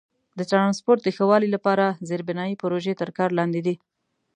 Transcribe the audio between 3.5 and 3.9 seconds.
دي.